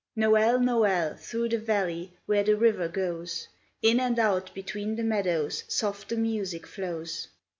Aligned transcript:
Noel! 0.15 0.59
Noel! 0.59 1.15
Through 1.15 1.49
the 1.49 1.59
valley 1.59 2.11
Where 2.25 2.43
the 2.43 2.55
river 2.57 2.87
goes 2.87 3.47
In 3.83 3.99
and 3.99 4.17
out 4.17 4.51
between 4.55 4.95
the 4.95 5.03
meadows, 5.03 5.63
Soft 5.67 6.09
the 6.09 6.15
music 6.17 6.65
flows. 6.65 7.27